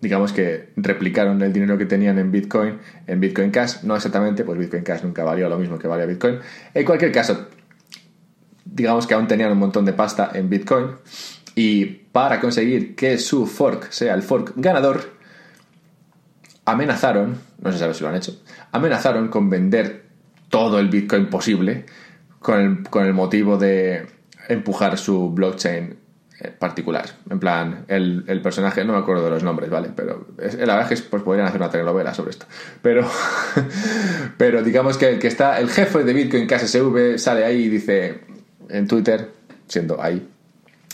[0.00, 4.58] digamos que replicaron el dinero que tenían en Bitcoin en Bitcoin Cash, no exactamente, pues
[4.58, 6.38] Bitcoin Cash nunca valió lo mismo que valía Bitcoin.
[6.72, 7.48] En cualquier caso,
[8.64, 10.88] digamos que aún tenían un montón de pasta en Bitcoin
[11.56, 15.16] y para conseguir que su fork sea el fork ganador,
[16.64, 20.06] amenazaron, no se sabe si lo han hecho, amenazaron con vender
[20.48, 21.86] todo el Bitcoin posible
[22.38, 24.06] con el, con el motivo de
[24.48, 25.96] empujar su blockchain
[26.40, 27.06] eh, particular.
[27.30, 29.90] En plan, el, personaje, no me acuerdo de los nombres, ¿vale?
[29.96, 32.46] Pero la verdad es que pues, podrían hacer una telenovela sobre esto.
[32.82, 33.08] Pero,
[34.36, 38.20] pero digamos que el que está, el jefe de Bitcoin KSV sale ahí y dice
[38.68, 39.30] en Twitter,
[39.66, 40.28] siendo ahí,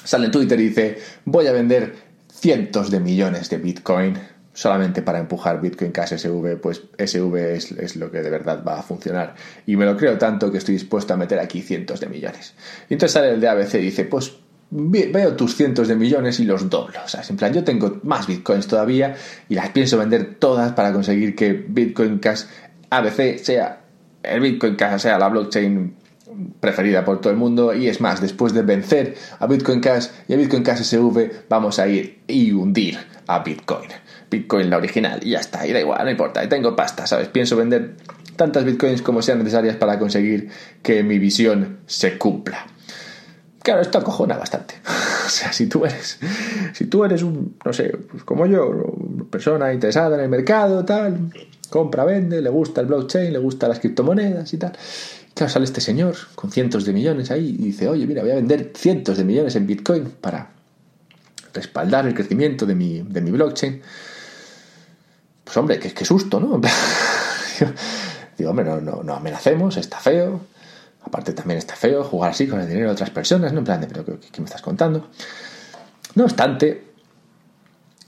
[0.04, 1.96] sale en Twitter y dice, voy a vender
[2.32, 4.18] cientos de millones de Bitcoin
[4.52, 8.82] solamente para empujar Bitcoin Cash SV, pues SV es, lo que de verdad va a
[8.82, 9.34] funcionar.
[9.66, 12.54] Y me lo creo tanto que estoy dispuesto a meter aquí cientos de millones.
[12.88, 14.34] Y entonces sale el de ABC y dice, pues
[14.70, 16.98] veo tus cientos de millones y los doblo.
[17.04, 19.14] O sea, en plan, yo tengo más Bitcoins todavía
[19.48, 22.44] y las pienso vender todas para conseguir que Bitcoin Cash
[22.90, 23.82] ABC sea
[24.22, 25.94] el Bitcoin Cash sea la blockchain
[26.60, 30.34] preferida por todo el mundo y es más, después de vencer a Bitcoin Cash y
[30.34, 33.90] a Bitcoin Cash SV vamos a ir y hundir a Bitcoin.
[34.32, 37.28] Bitcoin la original y ya está, y da igual, no importa, y tengo pasta, ¿sabes?
[37.28, 37.96] Pienso vender
[38.34, 40.48] tantas Bitcoins como sean necesarias para conseguir
[40.82, 42.66] que mi visión se cumpla.
[43.62, 44.74] Claro, esto acojona bastante.
[45.26, 46.18] o sea, si tú eres,
[46.72, 50.84] si tú eres un, no sé, pues como yo, una persona interesada en el mercado,
[50.84, 51.30] tal,
[51.70, 54.72] compra, vende, le gusta el blockchain, le gusta las criptomonedas y tal.
[55.34, 58.34] Claro, sale este señor con cientos de millones ahí y dice, oye, mira, voy a
[58.34, 60.50] vender cientos de millones en Bitcoin para
[61.54, 63.80] respaldar el crecimiento de mi, de mi blockchain.
[65.52, 66.58] Pues hombre, qué, susto, ¿no?
[68.38, 70.40] Digo, hombre, no, no, no amenacemos, está feo.
[71.02, 73.58] Aparte también está feo jugar así con el dinero de otras personas, ¿no?
[73.58, 75.10] En plan pero ¿qué, qué me estás contando?
[76.14, 76.92] No obstante,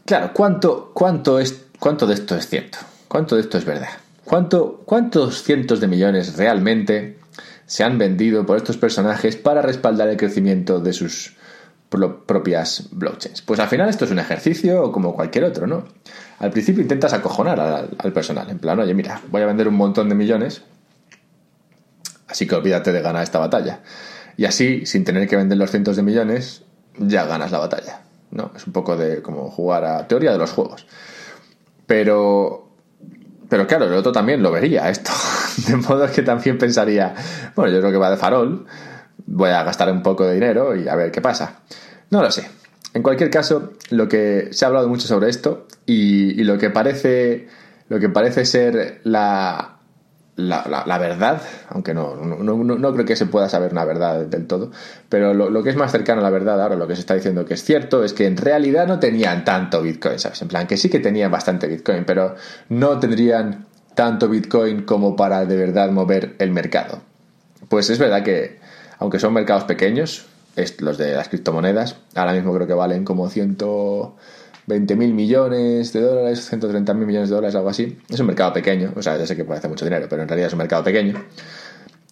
[0.07, 2.79] claro, ¿cuánto, cuánto, es, ¿cuánto de esto es cierto?
[3.09, 3.91] ¿Cuánto de esto es verdad?
[4.25, 7.19] ¿Cuánto, ¿Cuántos cientos de millones realmente
[7.67, 11.37] se han vendido por estos personajes para respaldar el crecimiento de sus
[12.27, 13.43] propias blockchains?
[13.43, 15.85] Pues al final esto es un ejercicio como cualquier otro, ¿no?
[16.39, 20.09] Al principio intentas acojonar al, personal, en plan, oye, mira, voy a vender un montón
[20.09, 20.63] de millones,
[22.29, 23.81] así que olvídate de ganar esta batalla.
[24.37, 26.65] Y así, sin tener que vender los cientos de millones,
[26.99, 28.51] ya ganas la batalla, ¿no?
[28.57, 30.87] Es un poco de como jugar a teoría de los juegos.
[31.87, 32.65] Pero
[33.49, 35.13] pero claro, el otro también lo vería esto.
[35.69, 37.15] De modo que también pensaría,
[37.55, 38.67] bueno, yo creo que va de farol,
[39.27, 41.61] voy a gastar un poco de dinero y a ver qué pasa.
[42.11, 42.49] No lo sé.
[42.95, 47.49] En cualquier caso, lo que se ha hablado mucho sobre esto y, lo que parece
[47.89, 49.79] lo que parece ser la,
[50.37, 54.71] la, verdad, aunque no, no, creo que se pueda saber una verdad del todo,
[55.09, 57.45] pero lo, que es más cercano a la verdad ahora, lo que se está diciendo
[57.45, 60.41] que es cierto, es que en realidad no tenían tanto Bitcoin, ¿sabes?
[60.43, 62.37] En plan, que sí que tenían bastante Bitcoin, pero
[62.69, 67.01] no tendrían tanto Bitcoin como para de verdad mover el mercado.
[67.69, 68.61] Pues es verdad que,
[68.99, 70.27] aunque son mercados pequeños,
[70.79, 74.17] los de las criptomonedas, ahora mismo creo que valen como ciento
[74.67, 77.99] 20 mil millones de dólares, 130 mil millones de dólares, algo así.
[78.09, 80.49] Es un mercado pequeño, o sea, ya sé que hacer mucho dinero, pero en realidad
[80.49, 81.23] es un mercado pequeño.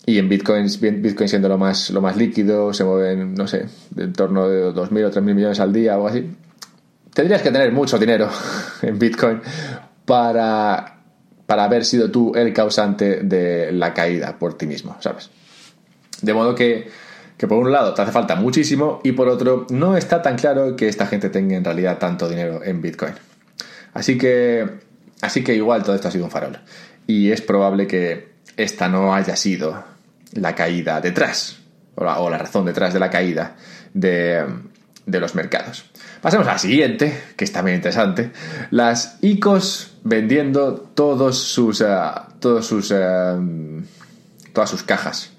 [0.04, 0.66] Y en Bitcoin,
[1.00, 5.06] Bitcoin siendo lo más, lo más líquido, se mueven, no sé, en torno de 2.000
[5.06, 6.28] o 3.000 millones al día algo así.
[7.14, 8.28] Tendrías que tener mucho dinero
[8.82, 9.40] en Bitcoin
[10.04, 10.98] para,
[11.46, 15.30] para haber sido tú el causante de la caída por ti mismo, ¿sabes?
[16.20, 16.88] De modo que
[17.36, 20.76] que por un lado te hace falta muchísimo y por otro no está tan claro
[20.76, 23.14] que esta gente tenga en realidad tanto dinero en Bitcoin.
[23.94, 24.68] Así que,
[25.20, 26.58] así que igual todo esto ha sido un farol.
[27.06, 29.84] Y es probable que esta no haya sido
[30.34, 31.58] la caída detrás,
[31.94, 33.56] o la, razón detrás de la caída
[33.92, 34.46] de,
[35.06, 35.84] los mercados.
[36.20, 38.30] Pasemos a la siguiente, que es también interesante.
[38.70, 41.86] Las ICOs vendiendo todos sus, eh,
[42.38, 43.36] todos sus, eh,
[44.52, 45.31] todas sus cajas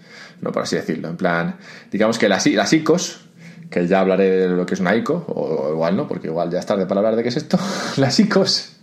[0.43, 1.10] no por así decirlo.
[1.10, 1.56] En plan,
[1.91, 3.25] digamos que las, las ICOs,
[3.69, 6.60] que ya hablaré de lo que es una ICO, o, igual no, porque igual ya
[6.60, 7.58] es tarde para hablar de qué es esto.
[7.97, 8.75] las ICOs.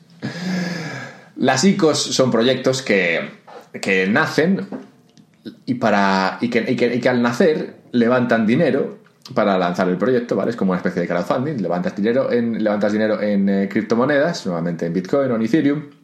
[1.37, 3.21] Las ICOs son proyectos que,
[3.81, 4.67] que nacen
[5.67, 8.99] y, para, y que, y, que, al nacer levantan dinero
[9.35, 10.51] para lanzar el proyecto, ¿vale?
[10.51, 11.63] Es como una especie de crowdfunding.
[11.63, 16.00] Levantas dinero en, levantas dinero en eh, criptomonedas, nuevamente en Bitcoin o en Ethereum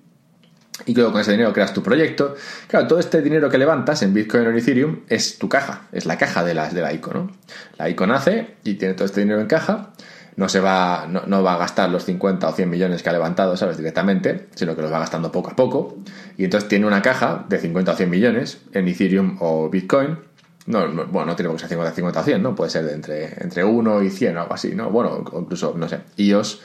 [0.84, 2.34] y luego con ese dinero creas tu proyecto.
[2.68, 6.04] Claro, todo este dinero que levantas en Bitcoin o en Ethereum es tu caja, es
[6.04, 7.30] la caja de la, de la ICO, ¿no?
[7.78, 9.92] La ICO nace y tiene todo este dinero en caja,
[10.36, 13.56] no se va, no, va a gastar los 50 o 100 millones que ha levantado,
[13.56, 13.78] ¿sabes?
[13.78, 15.96] Directamente, sino que los va gastando poco a poco.
[16.36, 20.18] Y entonces tiene una caja de 50 o 100 millones en Ethereum o Bitcoin
[20.66, 22.54] No, bueno, no tiene qué ser 50, 50 o 100, ¿no?
[22.54, 24.90] Puede ser de entre, entre 1 y 100 o algo así, ¿no?
[24.90, 26.60] Bueno, incluso, no sé, iOS,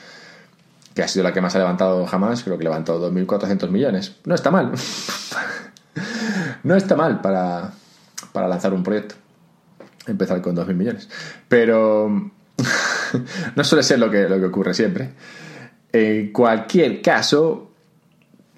[0.94, 4.16] que ha sido la que más ha levantado jamás, creo que levantó 2.400 millones.
[4.26, 4.72] No está mal.
[6.64, 7.72] no está mal para,
[8.34, 9.16] para lanzar un proyecto.
[10.08, 11.10] Empezar con 2.000 millones.
[11.48, 12.10] Pero
[13.56, 15.12] no suele ser lo que, lo que ocurre siempre.
[15.94, 17.72] En cualquier caso,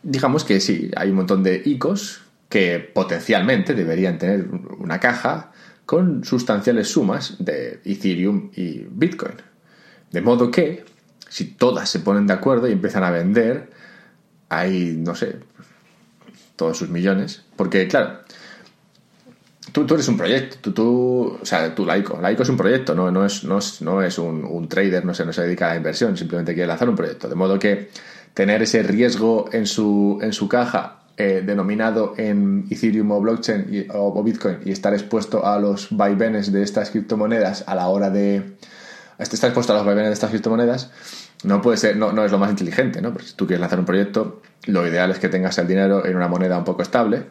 [0.02, 5.52] digamos que sí, hay un montón de ICOs que potencialmente deberían tener una caja
[5.86, 9.36] con sustanciales sumas de Ethereum y Bitcoin.
[10.12, 10.86] De modo que,
[11.34, 13.72] si todas se ponen de acuerdo y empiezan a vender,
[14.50, 15.38] hay, no sé,
[16.56, 17.42] todos sus millones.
[17.56, 18.20] Porque, claro,
[19.72, 22.94] tú, tú eres un proyecto, tú, tú, o sea, tú laico, laico es un proyecto,
[22.94, 25.70] no, no es, no es, no es un, trader, no se, no se dedica a
[25.70, 27.28] la inversión, simplemente quiere lanzar un proyecto.
[27.28, 27.90] De modo que
[28.36, 34.22] tener ese riesgo en su, en su caja eh, denominado en Ethereum o blockchain o,
[34.22, 38.56] Bitcoin y estar expuesto a los vaivenes de estas criptomonedas a la hora de
[39.18, 40.92] estar expuesto a los vaivenes de estas criptomonedas
[41.44, 43.80] no puede ser no, no es lo más inteligente no porque si tú quieres lanzar
[43.80, 47.26] un proyecto lo ideal es que tengas el dinero en una moneda un poco estable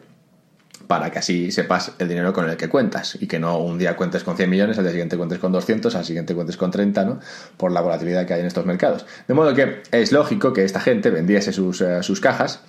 [0.87, 3.95] para que así sepas el dinero con el que cuentas y que no un día
[3.95, 7.05] cuentes con 100 millones, al día siguiente cuentes con 200, al siguiente cuentes con 30,
[7.05, 7.19] ¿no?
[7.57, 9.05] Por la volatilidad que hay en estos mercados.
[9.27, 12.61] De modo que es lógico que esta gente vendiese sus, eh, sus cajas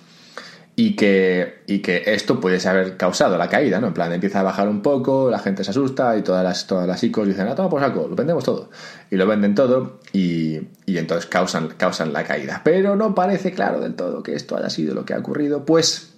[0.77, 3.87] y que, y que esto pudiese haber causado la caída, ¿no?
[3.87, 6.85] En plan, empieza a bajar un poco, la gente se asusta y todas las, todas
[6.85, 8.69] las ICOs dicen, ah, toma por saco, lo vendemos todo.
[9.09, 12.61] Y lo venden todo y, y entonces causan, causan la caída.
[12.65, 16.13] Pero no parece claro del todo que esto haya sido lo que ha ocurrido, pues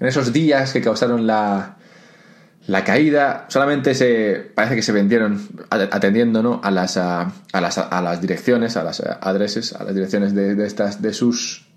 [0.00, 1.76] en esos días que causaron la,
[2.66, 6.60] la caída, solamente se parece que se vendieron atendiendo ¿no?
[6.64, 10.66] a, las, a, las, a las direcciones, a las adreses, a las direcciones de, de
[10.66, 11.68] estas, de sus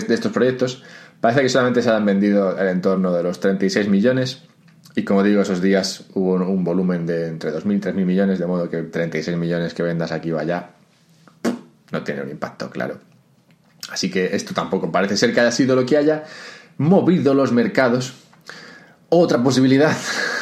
[0.00, 0.82] de estos proyectos
[1.22, 4.42] Parece que solamente se han vendido el entorno de los 36 millones.
[4.96, 8.46] Y como digo, esos días hubo un, volumen de entre 2.000 y 3.000 millones, de
[8.46, 10.70] modo que 36 millones que vendas aquí o allá
[11.92, 12.98] no tiene un impacto, claro.
[13.88, 16.24] Así que esto tampoco parece ser que haya sido lo que haya
[16.78, 18.14] movido los mercados.
[19.08, 19.96] Otra posibilidad,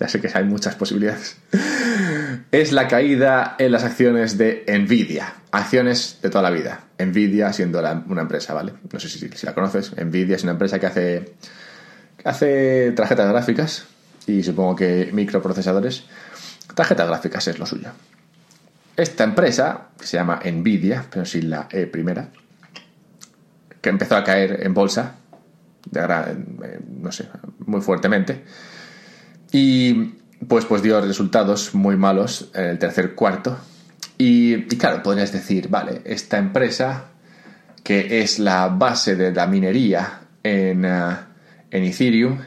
[0.00, 1.36] ya sé que hay muchas posibilidades,
[2.50, 5.34] es la caída en las acciones de Nvidia.
[5.52, 6.84] Acciones de toda la vida.
[6.98, 8.72] Nvidia siendo una empresa, ¿vale?
[8.90, 9.92] No sé si, la conoces.
[9.94, 11.34] Nvidia es una empresa que hace,
[12.24, 13.84] hace tarjetas gráficas
[14.26, 16.04] y supongo que microprocesadores.
[16.74, 17.90] Tarjetas gráficas es lo suyo.
[18.96, 22.28] Esta empresa, que se llama Nvidia, pero sin la E primera,
[23.82, 25.16] que empezó a caer en bolsa,
[25.90, 26.36] de,
[27.00, 27.28] no sé,
[27.66, 28.44] muy fuertemente,
[29.52, 30.14] y
[30.46, 33.56] pues, pues dio resultados muy malos en el tercer cuarto.
[34.18, 37.06] Y, claro, podrías decir, vale, esta empresa
[37.82, 41.16] que es la base de la minería en, eh,
[41.70, 42.38] en Ethereum,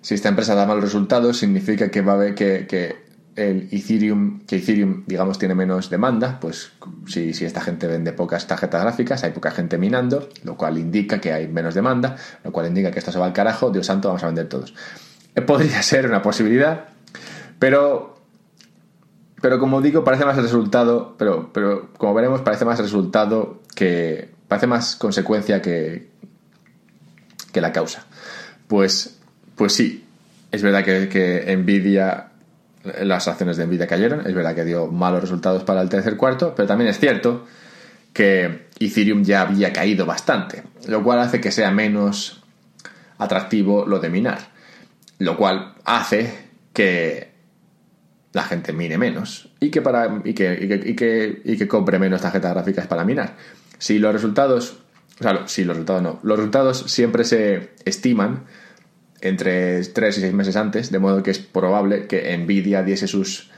[0.00, 2.96] si esta empresa da malos resultados, significa que va a haber que, que
[3.36, 6.72] el Ethereum, que Ethereum, digamos, tiene menos demanda, pues
[7.06, 11.20] si, si, esta gente vende pocas tarjetas gráficas, hay poca gente minando, lo cual indica
[11.20, 14.08] que hay menos demanda, lo cual indica que esto se va al carajo, Dios santo,
[14.08, 14.74] vamos a vender todos.
[15.46, 16.88] Podría ser una posibilidad,
[17.58, 18.18] pero,
[19.40, 24.66] pero como digo, parece más resultado, pero, pero como veremos, parece más resultado que, parece
[24.66, 26.08] más consecuencia que,
[27.52, 28.04] que la causa.
[28.68, 29.18] Pues,
[29.56, 30.04] pues sí,
[30.50, 32.28] es verdad que, que Nvidia,
[33.00, 36.54] las acciones de Nvidia cayeron, es verdad que dio malos resultados para el tercer cuarto,
[36.54, 37.46] pero también es cierto
[38.12, 42.42] que Ethereum ya había caído bastante, lo cual hace que sea menos
[43.16, 44.51] atractivo lo de minar
[45.22, 46.32] lo cual hace
[46.72, 47.32] que
[48.32, 52.22] la gente mine menos y que, para, y que, y que, y que, compre menos
[52.22, 53.36] tarjetas gráficas para minar.
[53.78, 54.78] Si los resultados,
[55.20, 58.44] o sea, si los resultados no, los resultados siempre se estiman
[59.20, 63.50] entre 3 y 6 meses antes, de modo que es probable que Nvidia diese sus,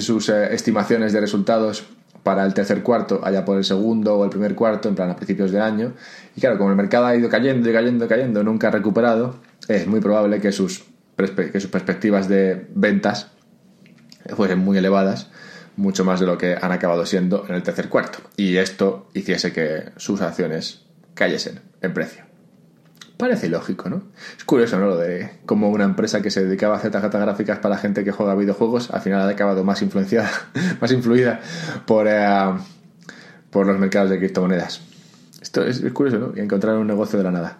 [0.00, 1.84] sus eh, estimaciones de resultados
[2.24, 5.16] para el tercer cuarto, allá por el segundo o el primer cuarto, en plan a
[5.16, 5.92] principios de año.
[6.34, 9.36] Y claro, como el mercado ha ido cayendo y cayendo y cayendo, nunca ha recuperado,
[9.68, 10.84] es muy probable que sus
[11.16, 13.28] que sus perspectivas de ventas
[14.36, 15.30] fuesen muy elevadas,
[15.76, 18.18] mucho más de lo que han acabado siendo en el tercer cuarto.
[18.36, 22.24] Y esto hiciese que sus acciones cayesen en precio.
[23.16, 24.02] Parece lógico, ¿no?
[24.36, 24.86] Es curioso, ¿no?
[24.86, 28.10] Lo de cómo una empresa que se dedicaba a hacer tarjetas gráficas para gente que
[28.10, 30.30] juega videojuegos, al final ha acabado más influenciada,
[30.80, 31.40] más influida
[31.86, 32.54] por, eh,
[33.50, 34.80] por los mercados de criptomonedas.
[35.40, 36.32] Esto es, es curioso, ¿no?
[36.34, 37.58] Y encontrar un negocio de la nada.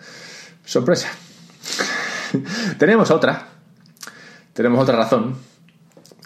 [0.65, 1.09] Sorpresa.
[2.79, 3.49] tenemos otra.
[4.53, 5.37] Tenemos otra razón.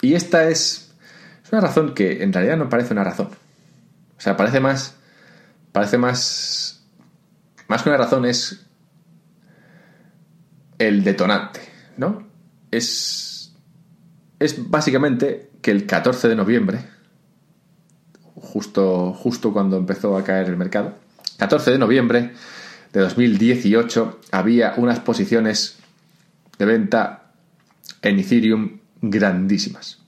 [0.01, 0.95] Y esta es,
[1.45, 3.29] es una razón que en realidad no parece una razón.
[4.17, 4.97] O sea, parece más.
[5.73, 6.85] Parece más.
[7.69, 8.65] Más que una razón es.
[10.79, 11.61] El detonante,
[11.97, 12.29] ¿no?
[12.71, 13.53] es,
[14.39, 16.81] es básicamente que el 14 de noviembre,
[18.35, 20.95] justo, justo cuando empezó a caer el mercado,
[21.39, 22.33] 14 de noviembre
[22.93, 25.79] de 2018 había unas posiciones
[26.59, 27.33] de venta
[28.03, 29.99] en Ethereum grandísimas.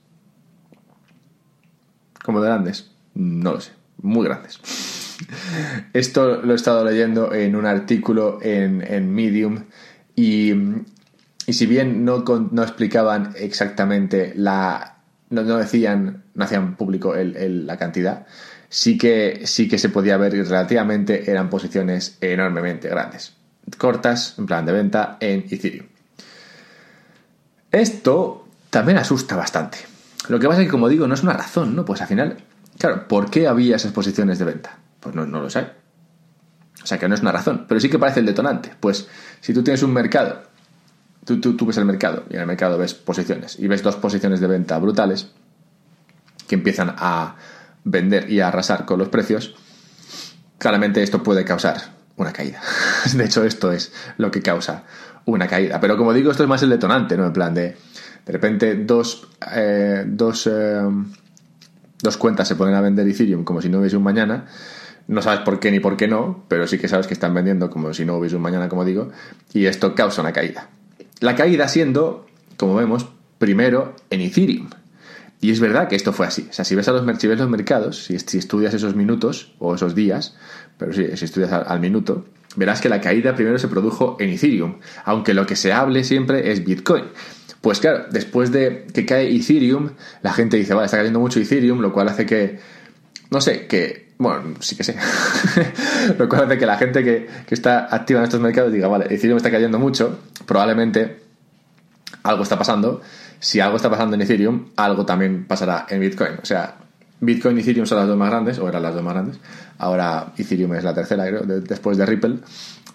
[2.23, 2.91] ¿Cómo de grandes?
[3.15, 4.59] No lo sé, muy grandes.
[5.93, 9.65] Esto lo he estado leyendo en un artículo en, Medium
[10.15, 10.53] y,
[11.47, 14.97] si bien no, no explicaban exactamente la...
[15.29, 18.27] No, decían, no hacían público la cantidad,
[18.67, 23.33] sí que, sí que se podía ver y relativamente eran posiciones enormemente grandes.
[23.77, 25.90] Cortas, en plan de venta en Ethereum.
[27.71, 29.77] Esto también asusta bastante.
[30.27, 31.85] Lo que pasa es que, como digo, no es una razón, ¿no?
[31.85, 32.37] Pues al final,
[32.77, 34.77] claro, ¿por qué había esas posiciones de venta?
[34.99, 35.67] Pues no, no lo sé.
[36.83, 38.71] O sea que no es una razón, pero sí que parece el detonante.
[38.79, 39.07] Pues
[39.39, 40.43] si tú tienes un mercado,
[41.25, 44.39] tú, tú, ves el mercado y en el mercado ves posiciones y ves dos posiciones
[44.39, 45.31] de venta brutales
[46.47, 47.35] que empiezan a
[47.83, 49.55] vender y a arrasar con los precios,
[50.57, 51.77] claramente esto puede causar
[52.17, 52.61] una caída.
[53.13, 54.83] De hecho, esto es lo que causa
[55.25, 55.79] una caída.
[55.79, 57.25] Pero como digo, esto es más el detonante, ¿no?
[57.25, 57.75] En plan de,
[58.25, 60.81] de repente dos, eh, dos, eh,
[62.01, 64.45] dos cuentas se ponen a vender Ethereum como si no hubiese un mañana.
[65.07, 67.69] No sabes por qué ni por qué no, pero sí que sabes que están vendiendo
[67.69, 69.09] como si no hubiese un mañana, como digo,
[69.53, 70.69] y esto causa una caída.
[71.19, 73.07] La caída siendo, como vemos,
[73.37, 74.69] primero en Ethereum.
[75.41, 76.47] Y es verdad que esto fue así.
[76.49, 80.35] O sea, si ves, a los, los mercados, si, estudias esos minutos o esos días,
[80.77, 85.33] pero si estudias al, minuto, verás que la caída primero se produjo en Ethereum, aunque
[85.33, 87.05] lo que se hable siempre es Bitcoin.
[87.61, 91.79] Pues claro, después de que cae Ethereum, la gente dice, vale, está cayendo mucho Ethereum,
[91.79, 92.59] lo cual hace que,
[93.29, 94.95] no sé, que, bueno, sí que sé,
[96.17, 99.05] lo cual hace que la gente que, que está activa en estos mercados diga, vale,
[99.13, 101.21] Ethereum está cayendo mucho, probablemente
[102.23, 103.01] algo está pasando,
[103.39, 106.33] si algo está pasando en Ethereum, algo también pasará en Bitcoin.
[106.41, 106.75] O sea,
[107.21, 109.39] Bitcoin y Ethereum son las dos más grandes, o eran las dos más grandes.
[109.77, 112.39] Ahora Ethereum es la tercera, creo, después de Ripple.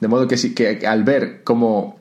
[0.00, 2.00] De modo que, sí, que al ver cómo,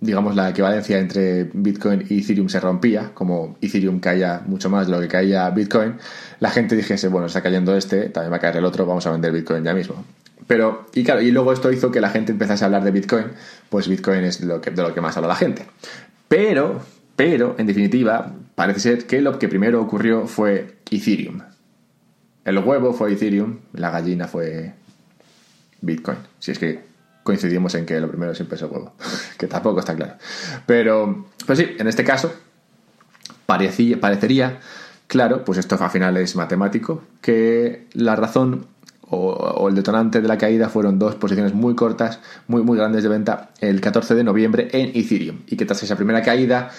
[0.00, 4.92] digamos, la equivalencia entre Bitcoin y Ethereum se rompía, como Ethereum caía mucho más de
[4.92, 5.94] lo que caía Bitcoin,
[6.40, 9.12] la gente dijese, bueno, está cayendo este, también va a caer el otro, vamos a
[9.12, 10.04] vender Bitcoin ya mismo.
[10.48, 13.26] Pero, y claro, y luego esto hizo que la gente empezase a hablar de Bitcoin,
[13.70, 15.64] pues Bitcoin es lo que, de lo que más habla la gente.
[16.26, 16.80] Pero,
[17.14, 21.51] pero, en definitiva, parece ser que lo que primero ocurrió fue Ethereum.
[22.44, 24.74] El huevo fue Ethereum, la gallina fue
[25.80, 26.18] Bitcoin.
[26.38, 26.80] Si es que
[27.22, 28.94] coincidimos en que lo primero siempre es el huevo,
[29.38, 30.14] que tampoco está claro.
[30.66, 32.32] Pero, pues sí, en este caso,
[33.46, 34.58] parecía, parecería
[35.06, 38.66] claro, pues esto al final es matemático, que la razón
[39.12, 43.10] o, el detonante de la caída fueron dos posiciones muy cortas, muy, muy grandes de
[43.10, 45.40] venta el 14 de noviembre en Ethereum.
[45.46, 46.70] Y que tras esa primera caída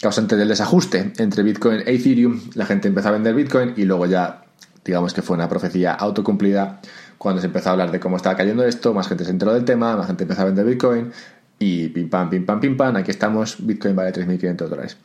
[0.00, 4.04] causante del desajuste entre Bitcoin e Ethereum, la gente empezó a vender Bitcoin y luego
[4.04, 4.39] ya,
[4.84, 6.80] digamos que fue una profecía autocumplida.
[7.18, 9.64] Cuando se empezó a hablar de cómo estaba cayendo esto, más gente se enteró del
[9.64, 11.12] tema, más gente empezó a vender Bitcoin
[11.58, 14.96] y pim pam, pim pam, pim pam, aquí estamos, Bitcoin vale 3.500 dólares.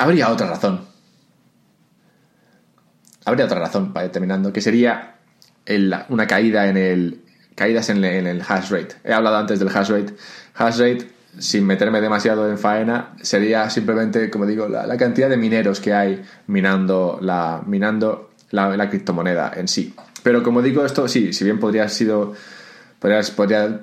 [0.00, 0.80] Habría otra razón.
[3.24, 5.16] Habría otra razón, para terminando, que sería
[6.08, 7.22] una caída en el
[7.54, 8.96] caídas en el hash rate.
[9.04, 10.14] He hablado antes del hash rate.
[10.54, 15.80] Hash rate sin meterme demasiado en faena, sería simplemente, como digo, la, cantidad de mineros
[15.80, 19.94] que hay minando la, minando la, criptomoneda en sí.
[20.22, 22.34] Pero como digo, esto sí, si bien podría, sido,
[22.98, 23.80] podría, podría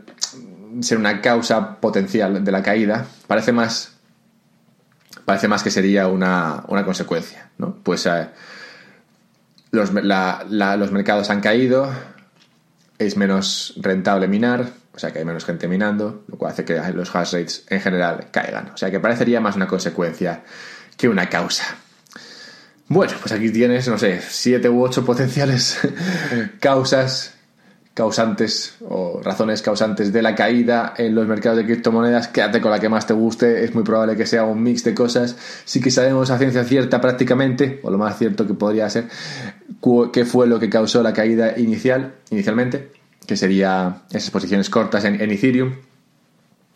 [0.82, 3.94] ser una causa potencial de la caída, parece más,
[5.26, 7.50] parece más que sería una, una consecuencia.
[7.58, 7.76] ¿no?
[7.82, 8.28] Pues eh,
[9.72, 11.92] los, los mercados han caído,
[13.00, 16.82] es menos rentable minar, o sea que hay menos gente minando, lo cual hace que
[16.96, 18.72] los hash rates en general caigan.
[18.74, 20.42] O sea que parecería más una consecuencia
[20.98, 21.78] que una causa.
[22.88, 25.78] Bueno, pues aquí tienes, no sé, siete u ocho potenciales
[26.60, 27.36] causas,
[27.94, 32.30] causantes o razones causantes de la caída en los mercados de criptomonedas.
[32.30, 34.96] Quédate con la que más te guste, es muy probable que sea un mix de
[34.96, 35.38] cosas.
[35.66, 39.10] Sí que sabemos a ciencia cierta prácticamente, o lo más cierto que podría ser,
[40.12, 42.97] qué fue lo que causó la caída inicial, inicialmente
[43.28, 45.76] que sería esas posiciones cortas en, Ethereum.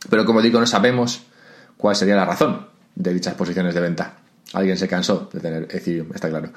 [0.09, 1.23] Pero como digo, no sabemos
[1.77, 4.17] cuál sería la razón de dichas posiciones de venta.
[4.53, 6.49] Alguien se cansó de tener Ethereum, está claro.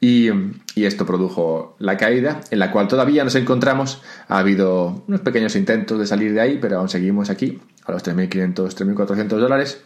[0.00, 0.30] Y,
[0.76, 4.00] esto produjo la caída, en la cual todavía nos encontramos.
[4.28, 8.04] Ha habido unos pequeños intentos de salir de ahí, pero aún seguimos aquí, a los
[8.04, 9.82] 3.500, 3.400 dólares.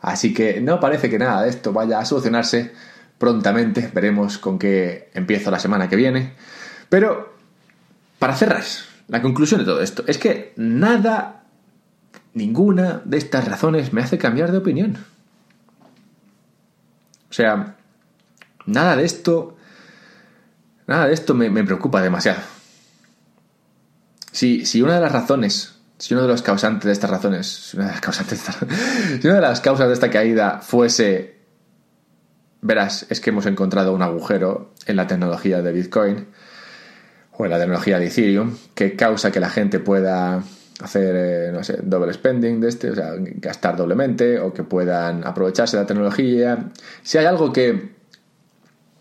[0.00, 2.72] Así que no parece que nada de esto vaya a solucionarse
[3.18, 3.90] prontamente.
[3.92, 6.32] Veremos con qué empiezo la semana que viene.
[6.88, 7.37] Pero
[8.18, 8.64] para cerrar,
[9.08, 11.44] la conclusión de todo esto es que nada
[12.34, 14.98] ninguna de estas razones me hace cambiar de opinión.
[17.30, 17.76] O sea,
[18.66, 19.56] nada de esto,
[20.86, 22.40] nada de esto me, preocupa demasiado.
[24.32, 27.76] Si, si, una de las razones, si uno de los causantes de estas razones, si
[27.76, 28.40] una de las causantes,
[29.20, 31.38] si una de las causas de esta caída fuese,
[32.62, 36.28] verás, es que hemos encontrado un agujero en la tecnología de Bitcoin
[37.38, 40.42] o en la tecnología de Ethereum que causa que la gente pueda
[40.80, 45.26] hacer, eh, no sé, doble spending de este, o sea, gastar doblemente o que puedan
[45.26, 46.70] aprovecharse de la tecnología.
[47.02, 47.94] Si hay algo que,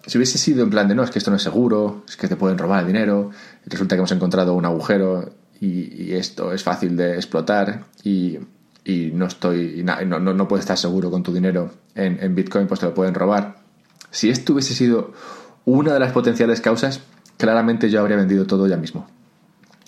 [0.06, 2.28] si hubiese sido en plan de no, es que esto no es seguro, es que
[2.28, 3.32] te pueden robar el dinero,
[3.66, 8.40] resulta que hemos encontrado un agujero y, esto es fácil de explotar y,
[9.14, 12.80] no estoy, no, no, no, puedes estar seguro con tu dinero en, en Bitcoin, pues
[12.80, 13.58] te lo pueden robar.
[14.12, 15.12] Si esto hubiese sido
[15.66, 17.02] una de las potenciales causas,
[17.38, 19.08] claramente yo habría vendido todo ya mismo.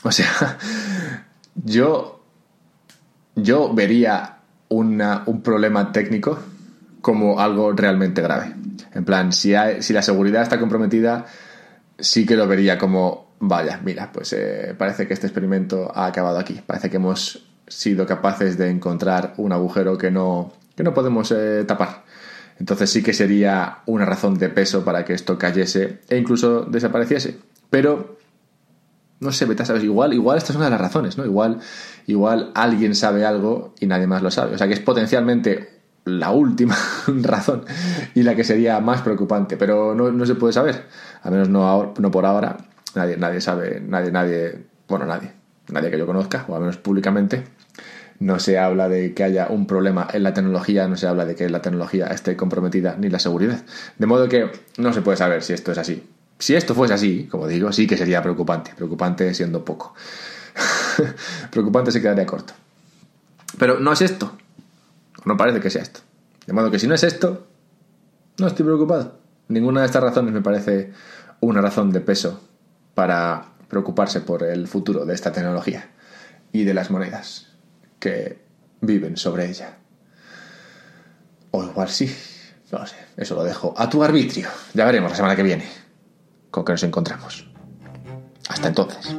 [0.03, 0.57] O sea,
[1.55, 2.23] yo,
[3.35, 4.37] yo vería
[4.69, 6.39] un problema técnico
[7.01, 8.53] como algo realmente grave.
[8.93, 11.25] En plan, si, si la seguridad está comprometida,
[11.97, 16.39] sí que lo vería como, vaya, mira, pues eh, parece que este experimento ha acabado
[16.39, 16.61] aquí.
[16.65, 21.63] Parece que hemos sido capaces de encontrar un agujero que no, que no podemos eh,
[21.65, 22.03] tapar.
[22.59, 27.37] Entonces sí que sería una razón de peso para que esto cayese e incluso desapareciese.
[27.69, 28.17] Pero
[29.19, 31.25] no sé, vete sabes, igual, igual esta es una de las razones, ¿no?
[31.25, 31.59] Igual,
[32.07, 34.55] igual alguien sabe algo y nadie más lo sabe.
[34.55, 36.75] O sea que es potencialmente la última
[37.07, 37.65] razón
[38.15, 40.85] y la que sería más preocupante, pero no, se puede saber,
[41.21, 42.57] al menos no, no por ahora.
[42.95, 45.31] Nadie, nadie sabe, nadie, nadie, bueno, nadie,
[45.67, 47.43] nadie que yo conozca, o al menos públicamente,
[48.19, 51.35] no se habla de que haya un problema en la tecnología, no se habla de
[51.35, 53.63] que la tecnología esté comprometida ni la seguridad.
[53.97, 56.03] De modo que no se puede saber si esto es así.
[56.37, 58.73] Si esto fuese así, como digo, sí que sería preocupante.
[58.75, 59.93] Preocupante siendo poco.
[61.51, 62.53] preocupante se quedaría corto.
[63.57, 64.37] Pero no es esto.
[65.23, 66.01] No parece que sea esto.
[66.45, 67.47] De modo que si no es esto,
[68.37, 69.17] no estoy preocupado.
[69.47, 70.91] Ninguna de estas razones me parece
[71.39, 72.41] una razón de peso
[72.95, 75.89] para preocuparse por el futuro de esta tecnología
[76.51, 77.48] y de las monedas
[77.99, 78.39] que
[78.81, 79.77] viven sobre ella.
[81.51, 82.13] O igual sí.
[82.71, 84.47] No sé, eso lo dejo a tu arbitrio.
[84.73, 85.65] Ya veremos la semana que viene
[86.51, 87.47] con que nos encontramos.
[88.47, 89.15] Hasta entonces.